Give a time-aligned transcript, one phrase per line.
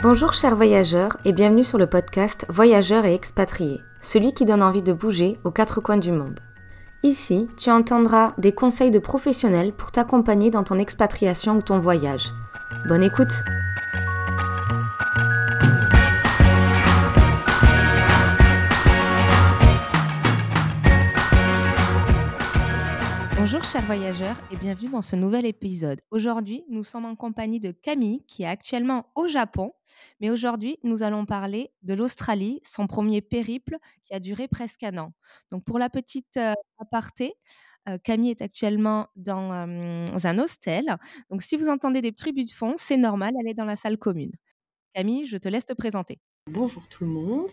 [0.00, 4.80] Bonjour chers voyageurs et bienvenue sur le podcast Voyageurs et expatriés, celui qui donne envie
[4.80, 6.38] de bouger aux quatre coins du monde.
[7.02, 12.32] Ici, tu entendras des conseils de professionnels pour t'accompagner dans ton expatriation ou ton voyage.
[12.86, 13.42] Bonne écoute
[23.50, 26.02] Bonjour chers voyageurs et bienvenue dans ce nouvel épisode.
[26.10, 29.72] Aujourd'hui, nous sommes en compagnie de Camille qui est actuellement au Japon,
[30.20, 34.98] mais aujourd'hui, nous allons parler de l'Australie, son premier périple qui a duré presque un
[34.98, 35.12] an.
[35.50, 37.34] Donc pour la petite euh, aparté,
[37.88, 40.96] euh, Camille est actuellement dans euh, un hostel.
[41.30, 43.98] Donc si vous entendez des tribus de fond, c'est normal, elle est dans la salle
[43.98, 44.32] commune.
[44.94, 46.18] Camille, je te laisse te présenter.
[46.50, 47.50] Bonjour tout le monde,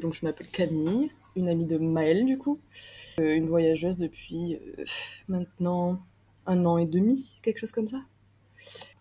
[0.00, 2.60] donc je m'appelle Camille, une amie de Maëlle du coup.
[3.18, 4.58] Une voyageuse depuis
[5.28, 5.98] maintenant
[6.46, 8.02] un an et demi, quelque chose comme ça.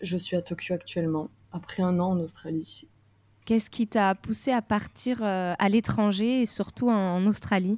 [0.02, 2.88] Je suis à Tokyo actuellement, après un an en Australie.
[3.45, 7.77] Qu'est-ce qui t'a poussé à partir euh, à l'étranger et surtout en Australie?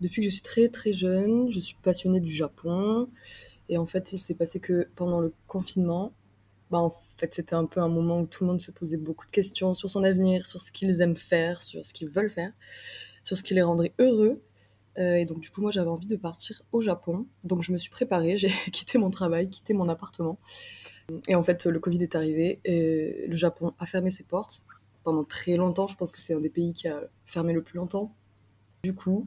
[0.00, 3.08] Depuis que je suis très très jeune, je suis passionnée du Japon.
[3.68, 6.12] Et en fait, il s'est passé que pendant le confinement,
[6.70, 9.26] bah en fait, c'était un peu un moment où tout le monde se posait beaucoup
[9.26, 12.52] de questions sur son avenir, sur ce qu'ils aiment faire, sur ce qu'ils veulent faire,
[13.22, 14.40] sur ce qui les rendrait heureux.
[14.98, 17.26] Euh, et donc, du coup, moi, j'avais envie de partir au Japon.
[17.44, 20.38] Donc, je me suis préparée, j'ai quitté mon travail, quitté mon appartement.
[21.28, 24.62] Et en fait, le Covid est arrivé et le Japon a fermé ses portes
[25.02, 25.86] pendant très longtemps.
[25.86, 28.14] Je pense que c'est un des pays qui a fermé le plus longtemps.
[28.84, 29.26] Du coup,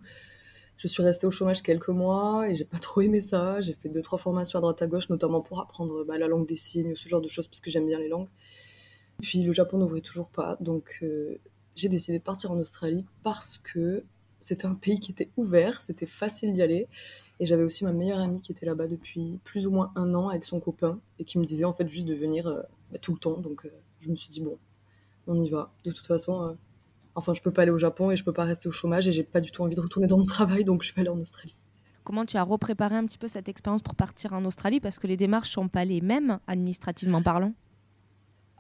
[0.78, 3.61] je suis restée au chômage quelques mois et j'ai pas trop aimé ça.
[3.61, 6.48] J'ai fait deux, trois formations à droite à gauche, notamment pour apprendre bah, la langue
[6.48, 8.30] des signes, ce genre de choses, parce que j'aime bien les langues.
[9.22, 11.38] Puis le Japon n'ouvrait toujours pas, donc euh,
[11.75, 14.03] j'ai décidé de partir en Australie parce que
[14.44, 16.88] c'était un pays qui était ouvert, c'était facile d'y aller.
[17.39, 20.30] Et j'avais aussi ma meilleure amie qui était là-bas depuis plus ou moins un an
[20.30, 23.14] avec son copain et qui me disait en fait juste de venir euh, bah, tout
[23.14, 23.38] le temps.
[23.38, 24.58] Donc euh, je me suis dit bon,
[25.27, 25.71] on y va.
[25.83, 26.53] De toute façon, euh,
[27.16, 29.14] enfin je peux pas aller au Japon et je peux pas rester au chômage et
[29.14, 31.19] j'ai pas du tout envie de retourner dans mon travail donc je vais aller en
[31.19, 31.58] Australie.
[32.03, 34.82] Comment tu as repréparé un petit peu cette expérience pour partir en Australie?
[34.82, 37.53] Parce que les démarches sont pas les mêmes administrativement parlant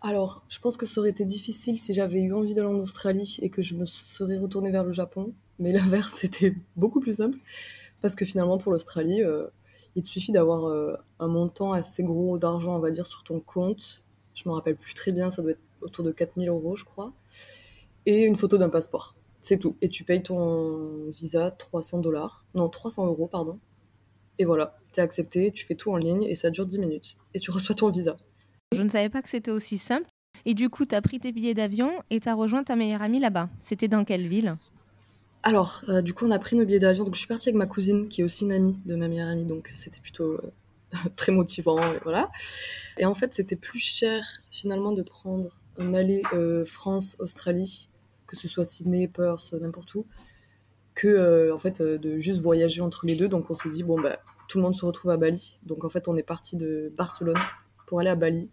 [0.05, 3.37] alors, je pense que ça aurait été difficile si j'avais eu envie d'aller en Australie
[3.41, 5.33] et que je me serais retournée vers le Japon.
[5.59, 7.37] Mais l'inverse, c'était beaucoup plus simple.
[8.01, 9.47] Parce que finalement, pour l'Australie, euh,
[9.95, 13.39] il te suffit d'avoir euh, un montant assez gros d'argent, on va dire, sur ton
[13.39, 14.03] compte.
[14.35, 17.13] Je me rappelle plus très bien, ça doit être autour de 4000 euros, je crois.
[18.05, 19.15] Et une photo d'un passeport.
[19.41, 19.75] C'est tout.
[19.81, 22.45] Et tu payes ton visa 300 dollars.
[22.55, 23.59] Non, 300 euros, pardon.
[24.39, 27.17] Et voilà, t'es accepté, tu fais tout en ligne et ça dure 10 minutes.
[27.33, 28.17] Et tu reçois ton visa.
[28.73, 30.07] Je ne savais pas que c'était aussi simple.
[30.45, 33.01] Et du coup, tu as pris tes billets d'avion et tu as rejoint ta meilleure
[33.01, 33.49] amie là-bas.
[33.63, 34.55] C'était dans quelle ville?
[35.45, 37.03] Alors, euh, du coup, on a pris nos billets d'avion.
[37.03, 39.27] Donc, je suis partie avec ma cousine, qui est aussi une amie de ma meilleure
[39.27, 39.43] amie.
[39.43, 40.53] Donc, c'était plutôt euh,
[41.17, 41.81] très motivant.
[41.93, 42.31] Et voilà.
[42.97, 47.89] Et en fait, c'était plus cher finalement de prendre un aller euh, France-Australie,
[48.25, 50.05] que ce soit Sydney, Perth, n'importe où,
[50.95, 53.27] que en fait de juste voyager entre les deux.
[53.27, 55.59] Donc, on s'est dit, bon, bah, tout le monde se retrouve à Bali.
[55.63, 57.39] Donc, en fait, on est parti de Barcelone
[57.85, 58.49] pour aller à Bali.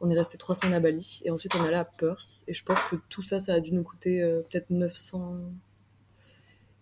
[0.00, 2.44] On est resté trois semaines à Bali et ensuite on est allé à Perth.
[2.46, 5.40] Et je pense que tout ça, ça a dû nous coûter peut-être 900.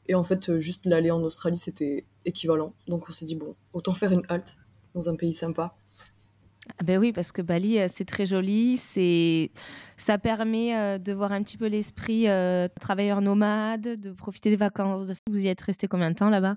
[0.08, 2.74] Et en fait, euh, juste l'aller en Australie, c'était équivalent.
[2.86, 4.56] Donc on s'est dit, bon, autant faire une halte
[4.94, 5.76] dans un pays sympa.
[6.78, 8.76] Ah ben oui, parce que Bali, euh, c'est très joli.
[8.76, 9.50] C'est,
[9.96, 12.26] ça permet de voir un petit peu l'esprit
[12.80, 15.12] travailleur nomade, de profiter des vacances.
[15.28, 16.56] Vous y êtes resté combien de temps là-bas?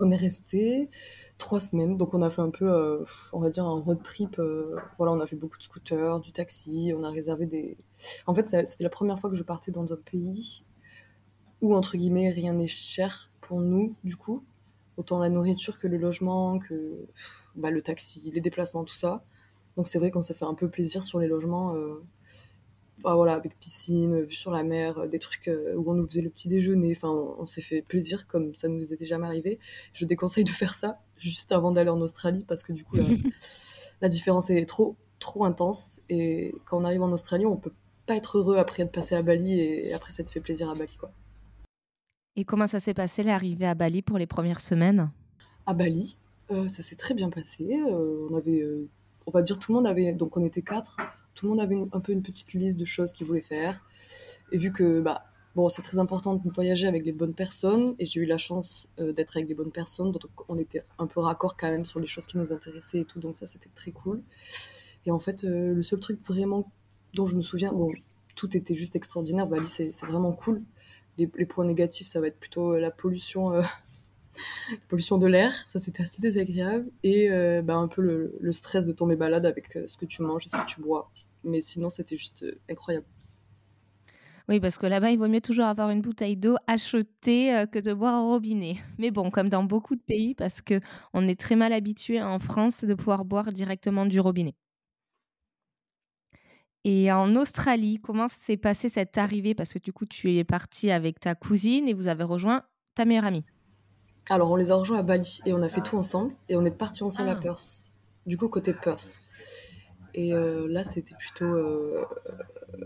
[0.00, 0.90] On est resté
[1.38, 1.96] trois semaines.
[1.96, 4.38] Donc on a fait un peu, euh, on va dire, un road trip.
[4.38, 7.76] Euh, voilà, on a fait beaucoup de scooters, du taxi, on a réservé des...
[8.26, 10.64] En fait, c'était la première fois que je partais dans un pays
[11.62, 14.44] où, entre guillemets, rien n'est cher pour nous, du coup.
[14.96, 17.06] Autant la nourriture que le logement, que
[17.54, 19.24] bah, le taxi, les déplacements, tout ça.
[19.76, 21.74] Donc c'est vrai qu'on s'est fait un peu plaisir sur les logements.
[21.74, 22.02] Euh,
[23.14, 26.22] voilà, avec piscine, vue sur la mer, euh, des trucs euh, où on nous faisait
[26.22, 26.92] le petit déjeuner.
[26.96, 29.58] Enfin, on, s'est fait plaisir comme ça nous était jamais arrivé.
[29.92, 32.96] Je déconseille de faire ça juste avant d'aller en Australie parce que du coup,
[34.00, 36.00] la, différence est trop, trop intense.
[36.08, 37.72] Et quand on arrive en Australie, on peut
[38.06, 40.74] pas être heureux après être passé à Bali et après ça te fait plaisir à
[40.74, 41.12] Bali, quoi.
[42.36, 45.10] Et comment ça s'est passé l'arrivée à Bali pour les premières semaines?
[45.64, 46.18] À Bali,
[46.50, 47.80] euh, ça s'est très bien passé.
[48.30, 48.64] on avait,
[49.26, 50.98] on va dire, tout le monde avait, donc on était quatre
[51.36, 53.84] tout le monde avait un peu une petite liste de choses qu'il voulait faire.
[54.50, 58.06] Et vu que bah, bon, c'est très important de voyager avec les bonnes personnes, et
[58.06, 61.20] j'ai eu la chance euh, d'être avec les bonnes personnes, donc on était un peu
[61.20, 63.92] raccord quand même sur les choses qui nous intéressaient et tout, donc ça c'était très
[63.92, 64.22] cool.
[65.04, 66.72] Et en fait, euh, le seul truc vraiment
[67.14, 67.92] dont je me souviens, bon,
[68.34, 70.62] tout était juste extraordinaire, Bali c'est vraiment cool.
[71.18, 73.62] Les, points négatifs, ça va être plutôt euh, la pollution
[74.88, 77.30] pollution de l'air, ça c'était assez désagréable, et
[77.62, 80.56] bah, un peu le, stress de tomber balade avec ce que tu manges et ce
[80.56, 81.10] que tu bois
[81.44, 83.06] mais sinon, c'était juste incroyable.
[84.48, 87.92] Oui, parce que là-bas, il vaut mieux toujours avoir une bouteille d'eau achetée que de
[87.92, 88.76] boire au robinet.
[88.98, 92.84] Mais bon, comme dans beaucoup de pays, parce qu'on est très mal habitué en France
[92.84, 94.54] de pouvoir boire directement du robinet.
[96.88, 99.56] Et en Australie, comment s'est passée cette arrivée?
[99.56, 102.62] Parce que du coup, tu es partie avec ta cousine et vous avez rejoint
[102.94, 103.42] ta meilleure amie.
[104.30, 106.64] Alors, on les a rejoints à Bali et on a fait tout ensemble et on
[106.64, 107.40] est parti ensemble à ah.
[107.42, 107.90] Perth.
[108.24, 109.30] Du coup, côté Perth.
[110.14, 112.04] Et euh, là, c'était plutôt, euh,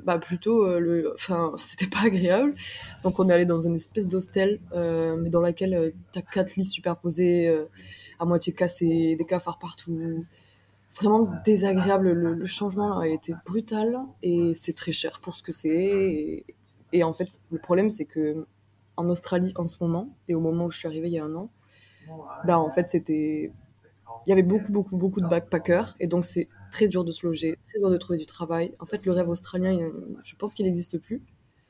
[0.03, 2.55] bah plutôt euh, le, enfin, c'était pas agréable.
[3.03, 6.64] Donc, on est allé dans une espèce d'hostel, mais dans laquelle tu as quatre lits
[6.64, 7.55] superposés,
[8.19, 10.25] à moitié cassés, des cafards partout
[11.02, 12.12] vraiment désagréable.
[12.12, 16.44] Le, changement a été brutal et c'est très cher pour ce que c'est.
[16.93, 18.47] Et, en fait, le problème, c'est que
[18.97, 21.25] en Australie, en ce moment, et au moment où je suis arrivée il y a
[21.25, 21.50] un an,
[22.44, 23.52] bah en fait, c'était.
[24.26, 27.26] Il y avait beaucoup, beaucoup, beaucoup de backpackers et donc c'est très dur de se
[27.26, 28.75] loger, très dur de trouver du travail.
[28.79, 29.91] En fait, le rêve australien,
[30.23, 31.23] je pense qu'il n'existe plus.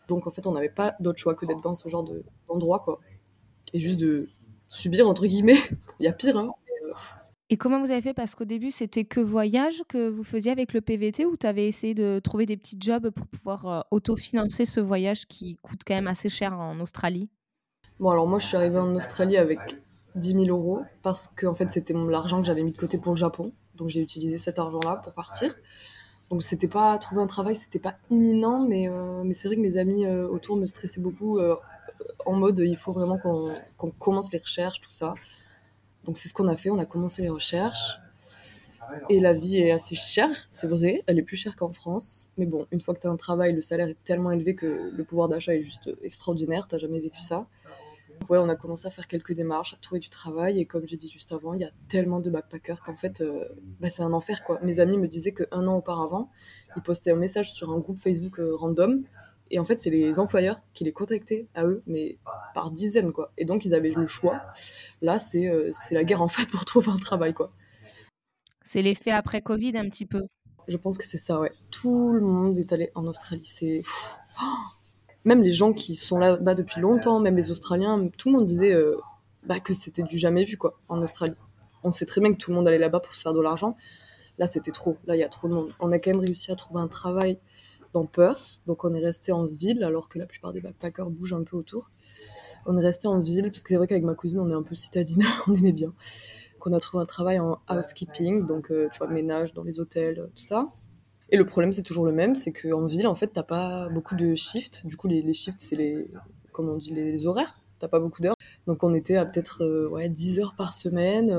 [0.09, 2.05] Donc en fait, on n'avait pas d'autre choix que d'être dans ce genre
[2.49, 2.99] d'endroit, quoi.
[3.73, 4.29] Et juste de
[4.69, 5.61] subir, entre guillemets.
[6.01, 6.51] Il y a pire, hein.
[7.53, 8.15] Et comment vous avez fait?
[8.15, 11.67] Parce qu'au début, c'était que voyage que vous faisiez avec le PVT ou tu avais
[11.67, 15.95] essayé de trouver des petits jobs pour pouvoir euh, autofinancer ce voyage qui coûte quand
[15.95, 17.29] même assez cher en Australie?
[17.99, 19.59] Bon, alors moi, je suis arrivée en Australie avec
[20.15, 23.19] 10 000 euros parce que fait, c'était l'argent que j'avais mis de côté pour le
[23.19, 23.53] Japon.
[23.75, 25.53] Donc, j'ai utilisé cet argent-là pour partir.
[26.31, 29.61] Donc, c'était pas trouver un travail, c'était pas imminent, mais, euh, mais c'est vrai que
[29.61, 31.41] mes amis euh, autour me stressaient beaucoup
[32.27, 35.15] en mode il faut vraiment qu'on commence les recherches, tout ça.
[36.11, 38.01] Donc c'est ce qu'on a fait, on a commencé les recherches.
[39.11, 42.31] Et la vie est assez chère, c'est vrai, elle est plus chère qu'en France.
[42.37, 44.91] Mais bon, une fois que tu as un travail, le salaire est tellement élevé que
[44.93, 47.47] le pouvoir d'achat est juste extraordinaire, tu jamais vécu ça.
[48.29, 50.59] ouais, on a commencé à faire quelques démarches, à trouver du travail.
[50.59, 53.45] Et comme j'ai dit juste avant, il y a tellement de backpackers qu'en fait, euh,
[53.79, 54.43] bah, c'est un enfer.
[54.43, 54.59] quoi.
[54.65, 56.29] Mes amis me disaient qu'un an auparavant,
[56.75, 59.05] ils postaient un message sur un groupe Facebook euh, random
[59.51, 62.19] et en fait, c'est les employeurs qui les contactaient à eux, mais
[62.55, 63.33] par dizaines, quoi.
[63.37, 64.41] Et donc, ils avaient le choix.
[65.03, 67.53] Là, c'est euh, la guerre, en fait, pour trouver un travail, quoi.
[68.63, 70.23] C'est l'effet après Covid, un petit peu.
[70.69, 71.51] Je pense que c'est ça, ouais.
[71.71, 73.45] Tout le monde est allé en Australie.
[73.45, 73.83] C'est...
[75.25, 78.73] Même les gens qui sont là-bas depuis longtemps, même les Australiens, tout le monde disait
[78.73, 78.97] euh,
[79.43, 81.37] bah, que c'était du jamais vu, quoi, en Australie.
[81.83, 83.77] On sait très bien que tout le monde allait là-bas pour se faire de l'argent.
[84.39, 84.97] Là, c'était trop.
[85.07, 85.75] Là, il y a trop de monde.
[85.81, 87.39] On a quand même réussi à trouver un travail
[87.93, 88.63] dans Perth.
[88.67, 91.57] Donc on est resté en ville alors que la plupart des backpackers bougent un peu
[91.57, 91.91] autour.
[92.67, 94.63] On est resté en ville parce que c'est vrai qu'avec ma cousine on est un
[94.63, 95.93] peu citadine, on aimait bien.
[96.59, 100.21] Qu'on a trouvé un travail en housekeeping, donc euh, tu vois ménage dans les hôtels,
[100.21, 100.69] euh, tout ça.
[101.31, 104.15] Et le problème c'est toujours le même, c'est qu'en ville en fait t'as pas beaucoup
[104.15, 104.87] de shifts.
[104.87, 106.11] Du coup les, les shifts c'est les,
[106.53, 107.57] comment on dit, les, horaires.
[107.79, 108.35] T'as pas beaucoup d'heures.
[108.67, 111.35] Donc on était à peut-être euh, ouais, 10 heures par semaine,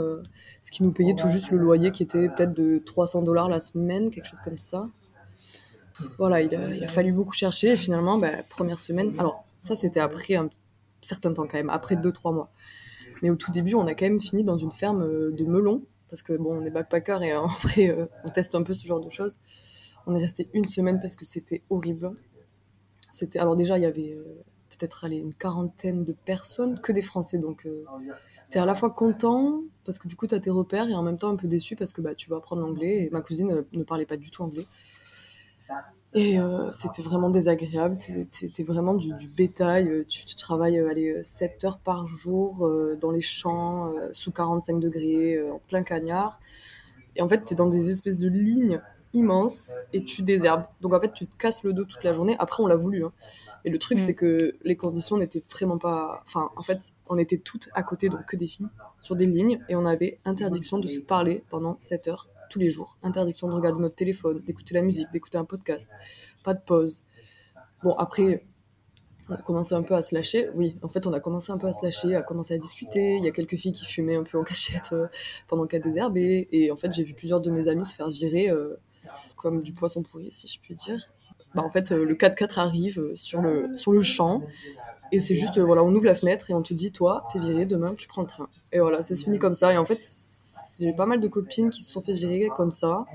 [0.64, 3.60] ce qui nous payait tout juste le loyer qui était peut-être de 300 dollars la
[3.60, 4.90] semaine, quelque chose comme ça
[6.18, 7.72] voilà, il a, fallu beaucoup chercher.
[7.72, 10.50] Et finalement, bah, première semaine, alors ça c'était après un
[11.02, 12.52] certain temps quand même, après 2-3 mois.
[13.22, 15.84] Mais au tout début, on a quand même fini dans une ferme euh, de melons,
[16.10, 18.86] parce que bon, on est backpacker et en vrai, euh, on teste un peu ce
[18.86, 19.40] genre de choses.
[20.08, 22.12] On est resté une semaine parce que c'était horrible.
[23.12, 27.38] C'était alors déjà, il y avait euh, peut-être une quarantaine de personnes, que des Français,
[27.38, 27.68] donc
[28.50, 30.94] tu es à la fois content parce que du coup tu as tes repères et
[30.94, 33.06] en même temps un peu déçu parce que bah, tu vas apprendre l'anglais.
[33.06, 34.66] Et ma cousine ne parlait pas du tout anglais.
[36.14, 37.98] Et euh, c'était vraiment désagréable.
[38.30, 39.88] C'était vraiment du, bétail.
[39.88, 45.42] Euh, tu, travailles euh, allez, 7 heures par jour dans les champs, sous 45 degrés,
[45.50, 46.40] en plein cagnard.
[47.16, 48.82] Et en fait, tu es dans des espèces de lignes
[49.14, 50.64] immenses et tu désherbes.
[50.82, 52.36] Donc en fait, tu te casses le dos toute la journée.
[52.40, 53.06] Après, on l'a voulu.
[53.06, 53.12] Hein.
[53.64, 54.02] Et le truc, mm.
[54.02, 56.24] c'est que les conditions n'étaient vraiment pas.
[56.26, 58.70] Enfin, en fait, on était toutes à côté, donc que des filles,
[59.02, 62.70] sur des lignes, et on avait interdiction de se parler pendant 7 heures tous les
[62.70, 62.98] jours.
[63.02, 65.92] Interdiction de regarder notre téléphone, d'écouter la musique, d'écouter un podcast.
[66.44, 67.04] Pas de pause.
[67.82, 68.46] Bon, après,
[69.30, 70.50] on a commencé un peu à se lâcher.
[70.56, 73.16] Oui, en fait, on a commencé un peu à se lâcher, à commencer à discuter.
[73.16, 75.08] Il y a quelques filles qui fumaient un peu en cachette euh,
[75.48, 76.48] pendant qu'elles désherbaient.
[76.52, 78.76] Et en fait, j'ai vu plusieurs de mes amis se faire virer euh,
[79.38, 81.08] comme du poisson pourri, si je puis dire.
[81.56, 84.44] Bah, en fait, euh, le 4x4 arrive sur le, sur le champ.
[85.14, 87.66] Et c'est juste, voilà, on ouvre la fenêtre et on te dit, toi, t'es viré,
[87.66, 88.48] demain, tu prends le train.
[88.72, 89.74] Et voilà, c'est fini comme ça.
[89.74, 90.00] Et en fait,
[90.86, 93.06] j'ai pas mal de copines qui se sont fait virer comme ça.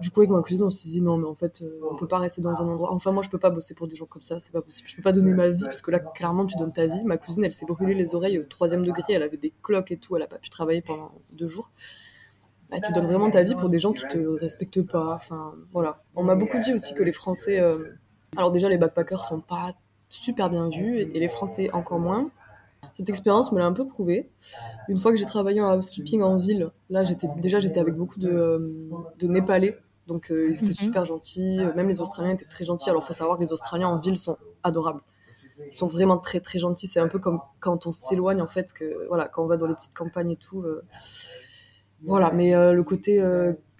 [0.00, 2.08] Du coup, avec ma cousine, on s'est dit non, mais en fait, euh, on peut
[2.08, 2.92] pas rester dans un endroit.
[2.92, 4.88] Enfin, moi, je peux pas bosser pour des gens comme ça, c'est pas possible.
[4.88, 7.04] Je peux pas donner ma vie parce que là, clairement, tu donnes ta vie.
[7.04, 9.96] Ma cousine, elle s'est brûlée les oreilles au troisième degré, elle avait des cloques et
[9.96, 11.70] tout, elle a pas pu travailler pendant deux jours.
[12.70, 15.14] Bah, tu donnes vraiment ta vie pour des gens qui te respectent pas.
[15.14, 16.00] Enfin, voilà.
[16.16, 17.60] On m'a beaucoup dit aussi que les Français.
[17.60, 17.78] Euh,
[18.36, 19.74] alors, déjà, les backpackers sont pas
[20.08, 22.30] super bien vus et les Français encore moins.
[22.94, 24.30] Cette expérience me l'a un peu prouvé.
[24.88, 28.20] Une fois que j'ai travaillé en housekeeping en ville, là, j'étais déjà j'étais avec beaucoup
[28.20, 28.58] de, euh,
[29.18, 32.88] de Népalais Donc ils étaient Mmh super gentils, même les Australiens étaient très gentils.
[32.88, 35.00] Alors il faut savoir que les Australiens en ville sont adorables.
[35.66, 36.86] Ils sont vraiment très très gentils.
[36.86, 39.66] C'est un peu comme quand on s'éloigne en fait, que voilà, quand on va dans
[39.66, 40.64] les petites campagnes et tout.
[42.04, 43.20] voilà, mais le côté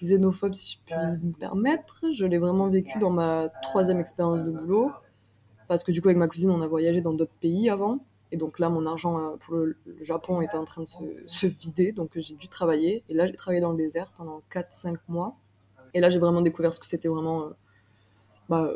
[0.01, 4.51] xénophobe, si je puis me permettre, je l'ai vraiment vécu dans ma troisième expérience de
[4.51, 4.91] boulot.
[5.69, 8.01] Parce que du coup, avec ma cousine, on a voyagé dans d'autres pays avant.
[8.35, 11.93] Et donc là, mon argent euh, pour le, Japon était en train de se, vider.
[11.93, 13.05] Donc j'ai dû travailler.
[13.09, 15.37] Et là, j'ai travaillé dans le désert pendant 4-5 mois.
[15.95, 17.45] Et là, j'ai vraiment découvert ce que c'était vraiment.
[17.45, 17.51] Euh,
[18.49, 18.73] bah,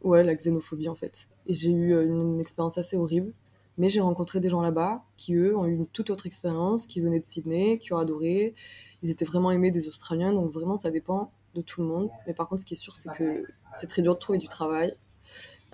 [0.00, 1.28] ouais, la xénophobie en fait.
[1.46, 3.34] Et j'ai eu euh, une, expérience assez horrible.
[3.76, 7.02] Mais j'ai rencontré des gens là-bas qui, eux, ont eu une toute autre expérience, qui
[7.02, 8.54] venaient de Sydney, qui ont adoré.
[9.02, 10.32] Ils étaient vraiment aimés des Australiens.
[10.32, 12.08] Donc vraiment, ça dépend de tout le monde.
[12.26, 14.48] Mais par contre, ce qui est sûr, c'est que c'est très dur de trouver du
[14.48, 14.96] travail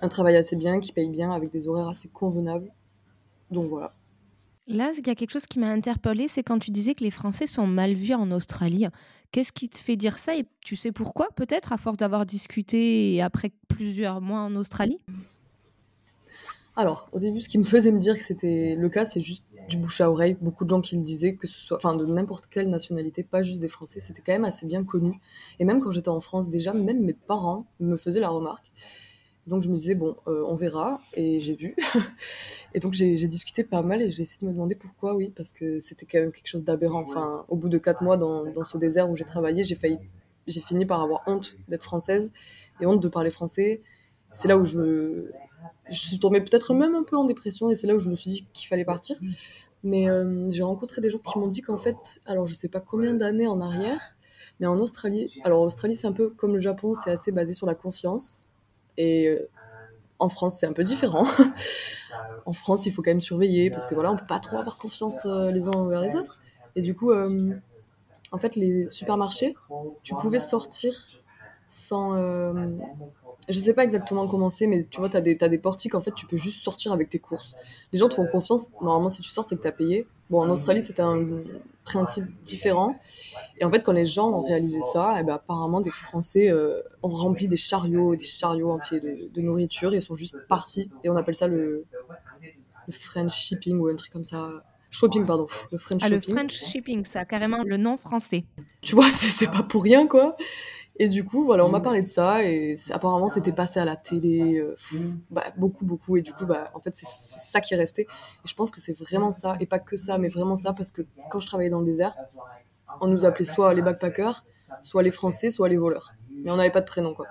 [0.01, 2.71] un travail assez bien, qui paye bien, avec des horaires assez convenables.
[3.51, 3.93] Donc voilà.
[4.67, 7.09] Là, il y a quelque chose qui m'a interpellée, c'est quand tu disais que les
[7.09, 8.85] Français sont mal vus en Australie.
[9.31, 13.15] Qu'est-ce qui te fait dire ça et tu sais pourquoi peut-être à force d'avoir discuté
[13.15, 14.99] et après plusieurs mois en Australie?
[16.75, 19.43] Alors, au début, ce qui me faisait me dire que c'était le cas, c'est juste
[19.67, 20.37] du bouche à oreille.
[20.39, 23.41] Beaucoup de gens qui le disaient, que ce soit, enfin, de n'importe quelle nationalité, pas
[23.41, 25.19] juste des Français, c'était quand même assez bien connu.
[25.59, 28.71] Et même quand j'étais en France, déjà, même mes parents me faisaient la remarque.
[29.49, 31.75] Donc je me disais, bon, euh, on verra, et j'ai vu.
[32.75, 35.51] et donc j'ai discuté pas mal et j'ai essayé de me demander pourquoi, oui, parce
[35.51, 37.01] que c'était quand même quelque chose d'aberrant.
[37.01, 39.97] Enfin, au bout de quatre mois dans, dans ce désert où j'ai travaillé, j'ai failli,
[40.45, 42.31] j'ai fini par avoir honte d'être française
[42.79, 43.81] et honte de parler français.
[44.31, 45.25] C'est là où je,
[45.89, 48.15] je suis tombée peut-être même un peu en dépression et c'est là où je me
[48.15, 49.17] suis dit qu'il fallait partir.
[49.83, 52.81] Mais euh, j'ai rencontré des gens qui m'ont dit qu'en fait, alors je sais pas
[52.81, 54.15] combien d'années en arrière,
[54.59, 57.65] mais en Australie, alors Australie c'est un peu comme le Japon, c'est assez basé sur
[57.65, 58.45] la confiance.
[58.99, 59.49] Et euh,
[60.19, 61.25] en France, c'est un peu différent.
[62.45, 64.77] en France, il faut quand même surveiller parce que voilà, on peut pas trop avoir
[64.77, 66.41] confiance euh, les uns envers les autres.
[66.75, 67.53] Et du coup, euh,
[68.31, 69.55] en fait, les supermarchés,
[70.03, 70.93] tu pouvais sortir
[71.67, 72.13] sans.
[73.49, 76.01] Je sais pas exactement comment c'est, mais tu vois, tu as, as, des portiques, en
[76.01, 77.55] fait, tu peux juste sortir avec tes courses.
[77.91, 78.71] Les gens te font confiance.
[78.81, 80.07] Normalement, si tu sors, c'est que tu as payé.
[80.29, 81.25] Bon, en Australie, c'était un
[81.83, 82.95] principe différent.
[83.57, 86.51] Et en fait, quand les gens ont réalisé ça, et eh ben, apparemment, des Français
[86.51, 90.91] euh, ont rempli des chariots, des chariots entiers de, nourriture et sont juste partis.
[91.03, 91.85] Et on appelle ça le,
[92.91, 94.49] French shipping ou un truc comme ça.
[94.91, 95.47] Shopping, pardon.
[95.71, 98.45] Le French ah, Le French shipping, ça a carrément le nom français.
[98.81, 100.35] Tu vois, c'est pas pour rien, quoi.
[101.01, 103.95] Et du coup, voilà, on m'a parlé de ça et apparemment c'était passé à la
[103.95, 104.75] télé, euh,
[105.31, 106.17] bah, beaucoup, beaucoup.
[106.17, 108.01] Et du coup, bah, en fait, c'est ça qui est resté.
[108.01, 110.91] Et je pense que c'est vraiment ça, et pas que ça, mais vraiment ça, parce
[110.91, 112.15] que quand je travaillais dans le désert,
[112.99, 114.43] on nous appelait soit les backpackers,
[114.81, 116.11] soit les Français, soit les voleurs.
[116.43, 117.27] Mais on n'avait pas de prénom, quoi.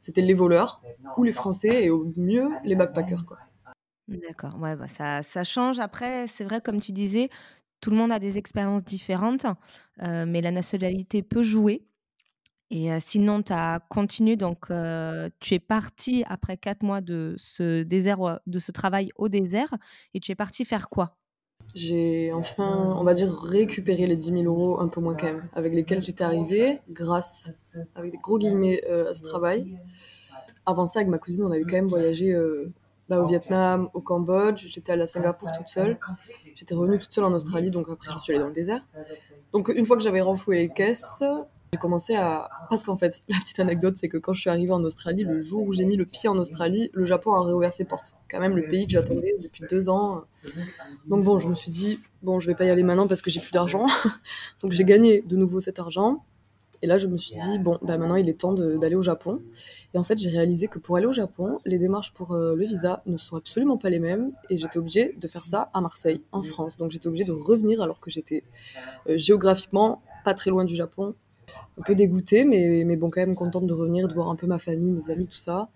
[0.00, 0.82] C'était les voleurs
[1.16, 3.38] ou les Français et au mieux les backpackers, quoi.
[4.08, 5.78] D'accord, ouais, bah ça, ça change.
[5.78, 7.30] Après, c'est vrai, comme tu disais,
[7.80, 9.46] tout le monde a des expériences différentes,
[10.02, 11.86] euh, mais la nationalité peut jouer.
[12.76, 14.66] Et sinon, tu as continué, donc
[15.38, 19.72] tu es parti après quatre mois de ce désert, de ce travail au désert,
[20.12, 21.16] et tu es parti faire quoi?
[21.76, 25.48] J'ai enfin, on va dire, récupéré les 10 000 euros, un peu moins quand même,
[25.54, 27.52] avec lesquels j'étais arrivée, grâce,
[27.94, 29.78] avec des gros guillemets, à ce travail.
[30.66, 32.36] Avant ça, avec ma cousine, on avait quand même voyagé
[33.08, 35.96] bah, au Vietnam, au Cambodge, j'étais à Singapour toute seule.
[36.56, 38.82] J'étais revenue toute seule en Australie, donc après, je suis allée dans le désert.
[39.52, 41.22] Donc, une fois que j'avais renfloué les caisses,
[41.74, 42.48] j'ai commencé à.
[42.70, 45.42] Parce qu'en fait, la petite anecdote, c'est que quand je suis arrivée en Australie, le
[45.42, 48.14] jour où j'ai mis le pied en Australie, le Japon a réouvert ses portes.
[48.30, 50.22] Quand même, le pays que j'attendais depuis deux ans.
[51.08, 53.30] Donc bon, je me suis dit, bon, je vais pas y aller maintenant parce que
[53.30, 53.86] j'ai plus d'argent.
[54.62, 56.24] Donc j'ai gagné de nouveau cet argent.
[56.80, 59.42] Et là, je me suis dit, bon, bah maintenant, il est temps d'aller au Japon.
[59.94, 62.66] Et en fait, j'ai réalisé que pour aller au Japon, les démarches pour euh, le
[62.66, 64.30] visa ne sont absolument pas les mêmes.
[64.48, 66.76] Et j'étais obligée de faire ça à Marseille, en France.
[66.76, 68.44] Donc j'étais obligée de revenir alors que j'étais
[69.08, 71.14] euh, géographiquement pas très loin du Japon
[71.78, 74.46] un peu dégoûtée, mais, mais bon, quand même contente de revenir, de voir un peu
[74.46, 75.68] ma famille, mes amis, tout ça.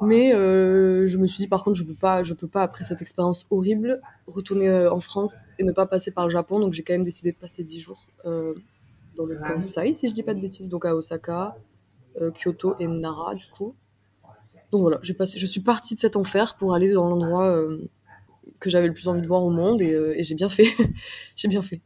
[0.00, 2.84] Mais euh, je me suis dit, par contre, je peux pas, je peux pas après
[2.84, 6.60] cette expérience horrible retourner euh, en France et ne pas passer par le Japon.
[6.60, 8.54] Donc j'ai quand même décidé de passer 10 jours euh,
[9.16, 11.56] dans le Kansai, si je dis pas de bêtises, donc à Osaka,
[12.34, 13.74] Kyoto et Nara du coup.
[14.70, 17.58] Donc voilà, j'ai passé, je suis partie de cet enfer pour aller dans l'endroit
[18.60, 20.68] que j'avais le plus envie de voir au monde et, et j'ai bien fait.
[21.36, 21.80] j'ai bien fait.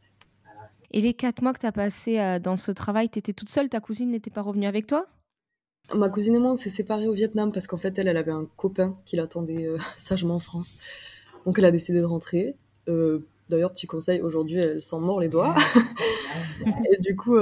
[0.93, 3.49] Et les quatre mois que tu as passé euh, dans ce travail, tu étais toute
[3.49, 5.07] seule Ta cousine n'était pas revenue avec toi?
[5.93, 8.31] Ma cousine et moi, on s'est séparés au Vietnam parce qu'en fait, elle, elle avait
[8.31, 10.77] un copain qui l'attendait euh, sagement en France.
[11.47, 12.55] Donc, elle a décidé de rentrer.
[12.89, 15.55] Euh, d'ailleurs, petit conseil, aujourd'hui, elle s'en mord les doigts.
[16.91, 17.37] et du coup,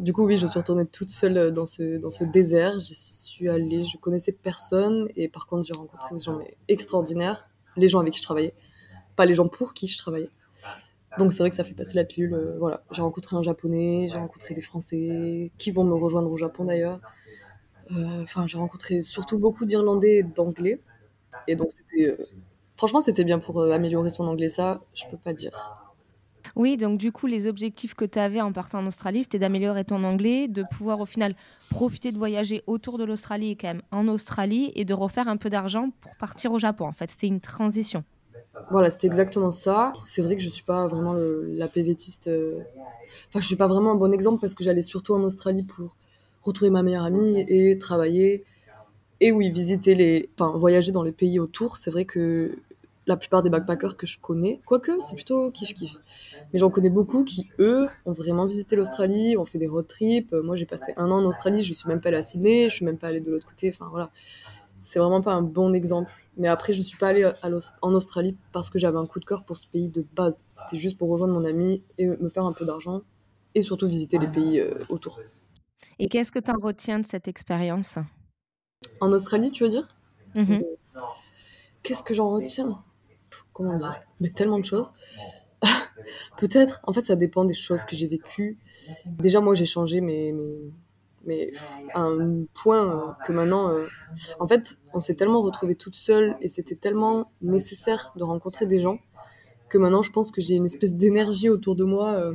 [0.00, 2.78] du coup, oui, je suis retournée toute seule dans ce, dans ce désert.
[2.78, 5.08] J'y suis allée, je connaissais personne.
[5.16, 7.50] Et par contre, j'ai rencontré des gens extraordinaires.
[7.76, 8.54] Les gens avec qui je travaillais.
[9.16, 10.30] Pas les gens pour qui je travaillais.
[11.18, 12.34] Donc c'est vrai que ça fait passer la pilule.
[12.34, 16.36] euh, voilà, j'ai rencontré un japonais, j'ai rencontré des Français qui vont me rejoindre au
[16.36, 17.00] Japon d'ailleurs.
[17.92, 20.80] Euh, Enfin, j'ai rencontré surtout beaucoup d'Irlandais et d'Anglais.
[21.48, 22.26] Et donc c'était, euh,
[22.76, 24.48] franchement, c'était bien pour améliorer son anglais.
[24.48, 25.74] Ça, je peux pas dire.
[26.56, 29.84] Oui, donc du coup, les objectifs que tu avais en partant en Australie, c'était d'améliorer
[29.84, 31.34] ton anglais, de pouvoir au final
[31.70, 35.50] profiter de voyager autour de l'Australie quand même en Australie et de refaire un peu
[35.50, 36.86] d'argent pour partir au Japon.
[36.86, 38.04] En fait, c'était une transition.
[38.70, 39.92] Voilà, c'était exactement ça.
[40.04, 42.28] C'est vrai que je suis pas vraiment la PVTiste.
[42.28, 42.60] euh,
[43.28, 45.96] Enfin, je suis pas vraiment un bon exemple parce que j'allais surtout en Australie pour
[46.42, 48.44] retrouver ma meilleure amie et travailler.
[49.20, 51.76] Et oui, visiter les, enfin, voyager dans les pays autour.
[51.78, 52.58] C'est vrai que
[53.06, 56.00] la plupart des backpackers que je connais, quoique c'est plutôt kiff kiff.
[56.52, 60.32] Mais j'en connais beaucoup qui, eux, ont vraiment visité l'Australie, ont fait des road trips.
[60.32, 62.76] Moi, j'ai passé un an en Australie, je suis même pas allée à Sydney, je
[62.76, 63.70] suis même pas allée de l'autre côté.
[63.70, 64.10] Enfin, voilà.
[64.78, 66.12] C'est vraiment pas un bon exemple.
[66.38, 67.50] Mais après, je suis pas allée à
[67.82, 70.44] en Australie parce que j'avais un coup de cœur pour ce pays de base.
[70.48, 73.02] C'était juste pour rejoindre mon ami et me faire un peu d'argent
[73.56, 75.20] et surtout visiter les pays euh, autour.
[75.98, 77.98] Et qu'est-ce que tu en retiens de cette expérience?
[79.00, 79.88] En Australie, tu veux dire?
[80.36, 80.62] Mhm.
[81.82, 82.82] Qu'est-ce que j'en retiens?
[83.52, 84.00] Comment dire?
[84.20, 84.90] Mais tellement de choses.
[86.38, 88.58] Peut-être, en fait, ça dépend des choses que j'ai vécues.
[89.06, 90.32] Déjà, moi, j'ai changé, mais,
[91.24, 91.52] mais
[91.94, 93.86] à un point euh, que maintenant, euh,
[94.40, 98.80] en fait, on s'est tellement retrouvés toutes seules et c'était tellement nécessaire de rencontrer des
[98.80, 98.98] gens
[99.68, 102.12] que maintenant, je pense que j'ai une espèce d'énergie autour de moi.
[102.14, 102.34] euh,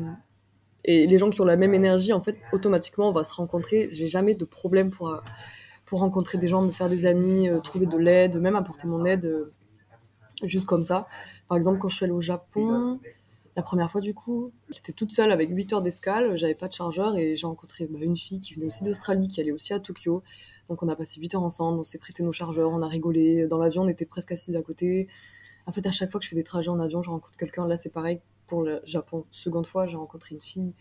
[0.86, 3.88] et les gens qui ont la même énergie, en fait, automatiquement, on va se rencontrer.
[3.92, 5.18] J'ai jamais de problème pour,
[5.86, 9.48] pour rencontrer des gens, me faire des amis, trouver de l'aide, même apporter mon aide,
[10.44, 11.08] juste comme ça.
[11.48, 13.00] Par exemple, quand je suis allée au Japon,
[13.56, 16.74] la première fois, du coup, j'étais toute seule avec 8 heures d'escale, j'avais pas de
[16.74, 19.80] chargeur et j'ai rencontré bah, une fille qui venait aussi d'Australie, qui allait aussi à
[19.80, 20.24] Tokyo.
[20.70, 23.48] Donc on a passé 8 heures ensemble, on s'est prêté nos chargeurs, on a rigolé.
[23.48, 25.08] Dans l'avion, on était presque assises à côté.
[25.68, 27.68] En fait, à chaque fois que je fais des trajets en avion, je rencontre quelqu'un.
[27.68, 29.26] Là, c'est pareil pour le Japon.
[29.30, 30.74] Seconde fois, j'ai rencontré une fille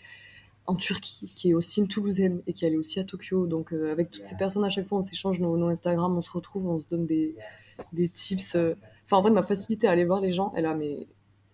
[0.67, 3.47] en Turquie qui est aussi une Toulousaine et qui allait aussi à Tokyo.
[3.47, 6.23] Donc euh, avec toutes ces personnes, à chaque fois, on s'échange nos, nos Instagram, on
[6.23, 7.35] se retrouve, on se donne des,
[7.93, 8.57] des tips.
[9.05, 11.07] Enfin, en vrai, ma facilité à aller voir les gens, elle a mais,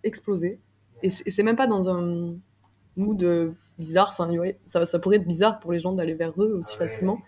[0.05, 0.61] explosé.
[1.03, 2.35] Et c'est même pas dans un
[2.97, 4.11] mood euh, bizarre.
[4.13, 7.21] Enfin, ouais, ça, ça pourrait être bizarre pour les gens d'aller vers eux aussi facilement.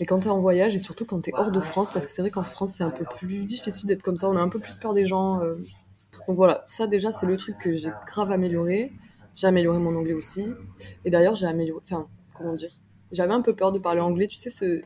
[0.00, 2.22] Mais quand t'es en voyage et surtout quand t'es hors de France, parce que c'est
[2.22, 4.28] vrai qu'en France, c'est un peu plus difficile d'être comme ça.
[4.28, 5.40] On a un peu plus peur des gens.
[5.42, 5.54] euh.
[6.28, 8.92] Donc voilà, ça déjà, c'est le truc que j'ai grave amélioré.
[9.34, 10.54] J'ai amélioré mon anglais aussi.
[11.04, 11.80] Et d'ailleurs, j'ai amélioré.
[11.84, 12.70] Enfin, comment dire?
[13.12, 14.26] J'avais un peu peur de parler anglais.
[14.28, 14.82] Tu sais, ce,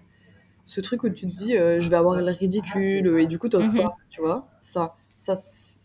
[0.64, 3.48] ce truc où tu te dis, euh, je vais avoir l'air ridicule, et du coup,
[3.48, 3.78] t'oses Mhm.
[3.82, 4.48] pas, tu vois?
[4.60, 5.34] Ça, ça,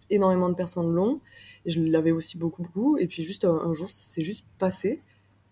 [0.09, 1.21] énormément de personnes l'ont.
[1.65, 2.97] Je l'avais aussi beaucoup, beaucoup.
[2.97, 5.01] Et puis, juste un, jour, c'est juste passé.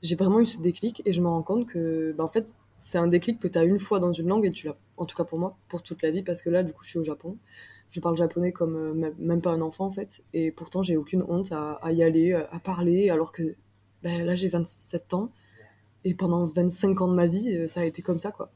[0.02, 2.97] J'ai vraiment eu ce déclic et je me rends compte que, bah, en fait, c'est
[2.97, 5.15] un déclic que tu as une fois dans une langue et tu l'as, en tout
[5.15, 7.04] cas pour moi, pour toute la vie, parce que là, du coup, je suis au
[7.04, 7.38] Japon.
[7.91, 10.24] Je parle japonais comme euh, même- pas un enfant, en fait.
[10.34, 13.56] Et pourtant, j'ai aucune honte à, à y aller, à parler, alors que
[14.04, 15.32] ben, là, j'ai 27 ans.
[16.04, 18.52] Et pendant 25 ans de ma vie, euh, ça a été comme ça, quoi.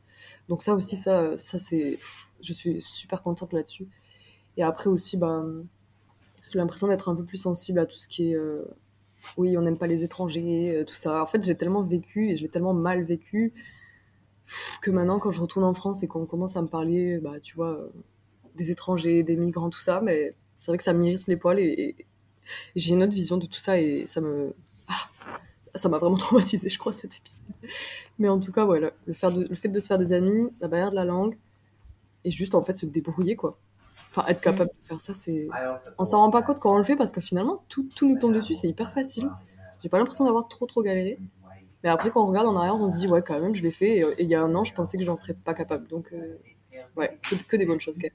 [0.49, 1.99] Donc ça aussi, ça, ça c'est...
[2.41, 3.87] Je suis super contente là-dessus.
[4.57, 5.45] Et après aussi, bah,
[6.55, 8.35] j'ai l'impression d'être un peu plus sensible à tout ce qui est...
[8.35, 8.63] euh,
[9.35, 11.21] oui, on n'aime pas les étrangers, euh, tout ça.
[11.21, 13.51] En fait, j'ai tellement vécu et je l'ai tellement mal vécu
[14.81, 17.57] que maintenant, quand je retourne en France et qu'on commence à me parler, bah, tu
[17.57, 17.89] vois, euh,
[18.55, 21.97] des étrangers, des migrants, tout ça, mais c'est vrai que ça m'irrisse les poils et,
[22.77, 24.55] j'ai une autre vision de tout ça et ça me...
[24.87, 24.93] Ah,
[25.73, 27.43] ça m'a vraiment traumatisé, je crois, cet épisode.
[28.17, 30.91] Mais en tout cas, ouais, le, le fait de se faire des amis, la barrière
[30.91, 31.37] de la langue,
[32.23, 33.59] et juste en fait se débrouiller, quoi.
[34.15, 35.47] Enfin, être capable de faire ça, c'est.
[35.97, 38.17] On s'en rend pas compte quand on le fait parce que finalement, tout, tout nous
[38.17, 39.29] tombe dessus, c'est hyper facile.
[39.81, 41.19] J'ai pas l'impression d'avoir trop trop galéré.
[41.83, 43.71] Mais après, quand on regarde en arrière, on se dit, ouais, quand même, je l'ai
[43.71, 43.97] fait.
[43.97, 45.87] Et, et il y a un an, je pensais que j'en serais pas capable.
[45.87, 46.37] Donc, euh,
[46.95, 48.11] ouais, que, que des bonnes choses, quand même.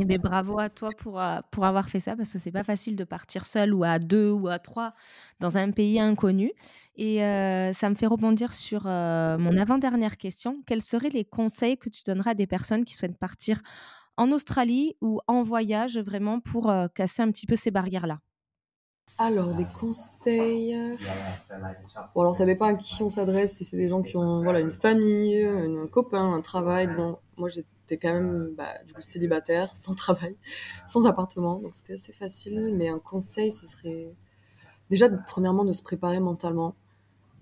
[0.00, 2.64] Eh ben, bravo à toi pour, euh, pour avoir fait ça parce que c'est pas
[2.64, 4.92] facile de partir seul ou à deux ou à trois
[5.40, 6.52] dans un pays inconnu.
[6.96, 10.62] Et euh, ça me fait rebondir sur euh, mon avant-dernière question.
[10.66, 13.60] Quels seraient les conseils que tu donneras à des personnes qui souhaitent partir
[14.16, 18.20] en Australie ou en voyage vraiment pour euh, casser un petit peu ces barrières-là?
[19.16, 20.76] Alors, des conseils.
[22.14, 23.54] Bon, alors ça dépend à qui on s'adresse.
[23.54, 26.88] Si c'est des gens qui ont voilà, une famille, un copain, un travail.
[26.88, 30.36] Bon, moi j'étais quand même bah, du coup, célibataire, sans travail,
[30.84, 31.60] sans appartement.
[31.60, 32.72] Donc c'était assez facile.
[32.74, 34.12] Mais un conseil, ce serait
[34.90, 36.74] déjà, premièrement, de se préparer mentalement.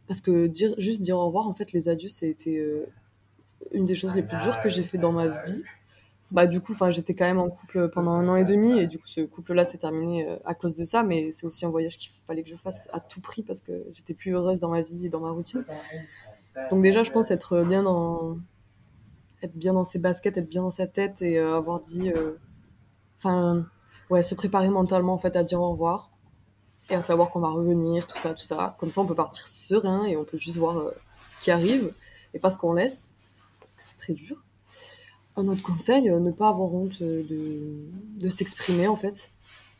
[0.08, 2.86] Parce que dire, juste dire au revoir, en fait, les adieux, ça a été euh,
[3.70, 5.62] une des choses les plus dures que j'ai fait dans ma vie.
[6.32, 8.86] Bah, du coup, enfin, j'étais quand même en couple pendant un an et demi, et
[8.86, 11.68] du coup, ce couple-là s'est terminé euh, à cause de ça, mais c'est aussi un
[11.68, 14.70] voyage qu'il fallait que je fasse à tout prix parce que j'étais plus heureuse dans
[14.70, 15.62] ma vie et dans ma routine.
[16.70, 18.38] Donc déjà, je pense être bien dans,
[19.42, 22.38] être bien dans ses baskets, être bien dans sa tête et euh, avoir dit, euh,
[23.18, 23.66] enfin,
[24.08, 26.10] ouais, se préparer mentalement en fait à dire au revoir.
[26.88, 28.74] et à savoir qu'on va revenir, tout ça, tout ça.
[28.78, 30.82] Comme ça, on peut partir serein et on peut juste voir
[31.18, 31.92] ce qui arrive
[32.32, 33.12] et pas ce qu'on laisse,
[33.60, 34.46] parce que c'est très dur.
[35.36, 39.32] Un autre conseil, euh, ne pas avoir honte euh, de, de s'exprimer en fait,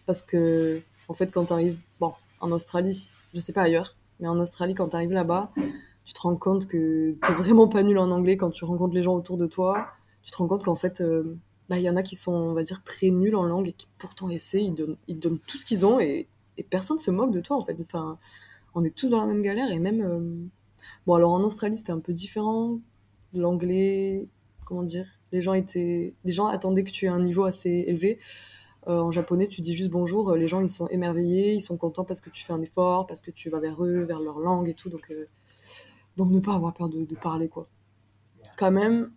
[0.07, 4.29] parce que en fait, quand tu arrives, bon, en Australie, je sais pas ailleurs, mais
[4.29, 5.53] en Australie, quand tu arrives là-bas,
[6.05, 9.03] tu te rends compte que t'es vraiment pas nul en anglais quand tu rencontres les
[9.03, 9.89] gens autour de toi.
[10.23, 11.03] Tu te rends compte qu'en fait,
[11.69, 13.73] bah, il y en a qui sont, on va dire, très nuls en langue et
[13.73, 16.27] qui pourtant essaient, ils donnent, ils donnent tout ce qu'ils ont et
[16.59, 17.77] et personne se moque de toi en fait.
[17.81, 18.19] Enfin,
[18.75, 20.03] on est tous dans la même galère et même.
[20.03, 20.49] Euh,
[21.07, 22.79] bon, alors en Australie c'était un peu différent.
[23.35, 24.29] L'anglais,
[24.73, 28.19] comment dire, les gens attendaient que tu aies un niveau assez élevé.
[28.89, 32.05] Euh, en japonais, tu dis juste bonjour, les gens ils sont émerveillés, ils sont contents
[32.05, 34.71] parce que tu fais un effort, parce que tu vas vers eux, vers leur langue
[34.71, 34.89] et tout.
[34.89, 35.29] Donc, euh,
[36.17, 37.69] ne pas avoir peur de, parler quoi.
[38.57, 39.13] Quand même,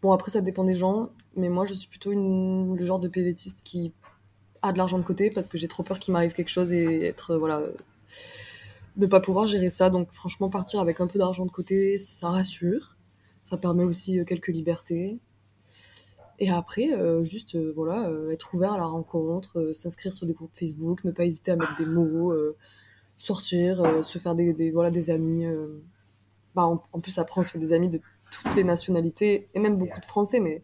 [0.00, 3.62] bon après ça dépend des gens, mais moi je suis plutôt le genre de PVTiste
[3.64, 3.92] qui
[4.62, 7.06] a de l'argent de côté parce que j'ai trop peur qu'il m'arrive quelque chose et
[7.06, 7.62] être voilà
[8.96, 9.90] ne pas pouvoir gérer ça.
[9.90, 12.93] Donc franchement partir avec un peu d'argent de côté, ça rassure,
[13.44, 15.18] ça permet aussi euh, quelques libertés.
[16.40, 20.50] Et après, euh, juste euh, voilà, être ouvert à la rencontre, s'inscrire sur des groupes
[20.58, 22.34] Facebook, ne pas hésiter à mettre des mots,
[23.16, 25.46] sortir, se faire des, voilà, des amis.
[26.56, 28.00] Bah, en, plus, après, on se fait des amis de
[28.32, 30.62] toutes les nationalités, et même beaucoup de Français, mais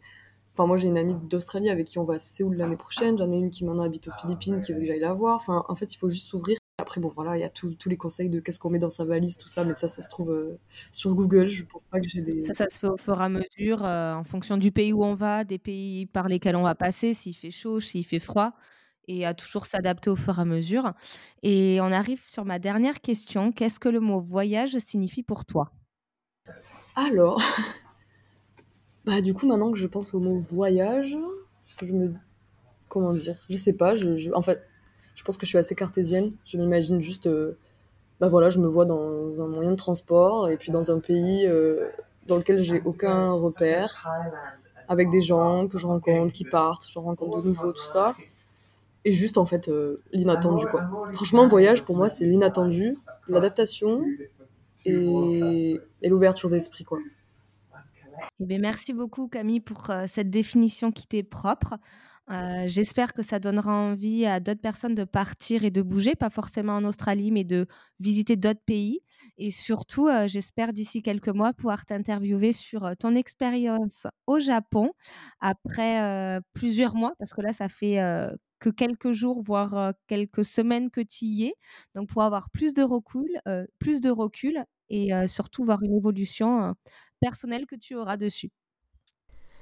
[0.55, 3.16] Enfin, moi, j'ai une amie d'Australie avec qui on va à Séoul l'année prochaine.
[3.16, 5.37] J'en ai une qui maintenant habite aux Philippines, qui veut que j'aille la voir.
[5.37, 6.60] Enfin, en fait, il faut juste s'ouvrir.
[6.81, 9.05] Après, bon, voilà, il y a tous les conseils de qu'est-ce qu'on met dans sa
[9.05, 10.59] valise, tout ça, mais ça, ça se trouve euh,
[10.93, 11.49] sur Google.
[11.49, 12.43] Je pense pas que j'ai des.
[12.43, 15.05] Ça, ça se fait au fur et à mesure, euh, en fonction du pays où
[15.05, 18.55] on va, des pays par lesquels on va passer, s'il fait chaud, s'il fait froid,
[19.09, 20.93] et à toujours s'adapter au fur et à mesure.
[21.43, 23.53] Et on arrive sur ma dernière question.
[23.53, 25.73] Qu'est-ce que le mot voyage signifie pour toi?
[26.97, 27.40] Alors,
[29.05, 31.16] bah, du coup, maintenant que je pense au mot voyage,
[31.83, 32.14] je me.
[32.88, 33.37] Comment dire?
[33.51, 33.97] Je sais pas.
[33.97, 34.62] Je, je- En fait,
[35.14, 36.33] je pense que je suis assez cartésienne.
[36.44, 37.27] Je m'imagine juste.
[37.27, 37.57] euh,
[38.20, 41.46] Bah voilà, je me vois dans un moyen de transport et puis dans un pays
[41.46, 41.88] euh,
[42.27, 44.07] dans lequel j'ai aucun repère,
[44.88, 48.14] avec des gens que je rencontre, qui partent, je rencontre de nouveau, tout ça.
[49.05, 50.88] Et juste, en fait, euh, l'inattendu, quoi.
[51.12, 54.05] Franchement, voyage, pour moi, c'est l'inattendu, l'adaptation
[54.85, 56.99] et, l'ouverture d'esprit, quoi.
[58.42, 61.77] Eh bien, merci beaucoup Camille pour cette définition qui t'est propre.
[62.31, 66.31] Euh, J'espère que ça donnera envie à d'autres personnes de partir et de bouger, pas
[66.31, 67.66] forcément en Australie, mais de
[67.99, 69.01] visiter d'autres pays.
[69.37, 74.93] Et surtout, euh, j'espère d'ici quelques mois pouvoir t'interviewer sur euh, ton expérience au Japon
[75.40, 77.99] après plusieurs mois, parce que là, ça fait
[78.61, 81.55] que quelques jours, voire quelques semaines que tu y es.
[81.95, 83.40] Donc, pour avoir plus de recul,
[83.79, 86.75] plus de recul et surtout voir une évolution
[87.21, 88.51] personnelle que tu auras dessus.